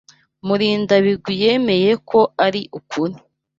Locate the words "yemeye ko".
1.43-2.19